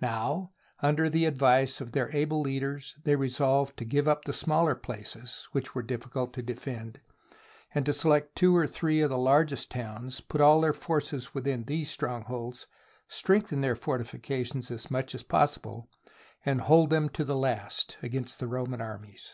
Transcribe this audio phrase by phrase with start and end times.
[0.00, 4.76] Now, under the advice of their able leaders they resolved to give up the smaller
[4.76, 7.00] places, which were difficult to defend,
[7.74, 11.90] to select two or three of the largest towns, put all their forces within these
[11.90, 12.68] strongholds,
[13.08, 15.90] strengthen their fortifications as much as possible,
[16.46, 19.32] and to hold them to the last against the Roman armies.